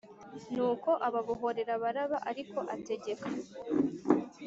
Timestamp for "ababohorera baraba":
1.07-2.17